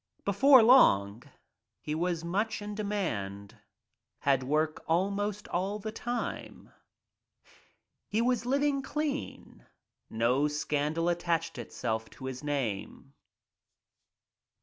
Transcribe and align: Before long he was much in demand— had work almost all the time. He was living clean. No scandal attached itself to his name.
Before 0.25 0.63
long 0.63 1.21
he 1.79 1.93
was 1.93 2.25
much 2.25 2.59
in 2.59 2.73
demand— 2.73 3.55
had 4.21 4.41
work 4.41 4.81
almost 4.87 5.47
all 5.49 5.77
the 5.77 5.91
time. 5.91 6.71
He 8.07 8.19
was 8.19 8.43
living 8.43 8.81
clean. 8.81 9.63
No 10.09 10.47
scandal 10.47 11.07
attached 11.07 11.59
itself 11.59 12.09
to 12.17 12.25
his 12.25 12.43
name. 12.43 13.13